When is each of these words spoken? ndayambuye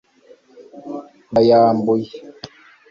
ndayambuye 1.31 2.05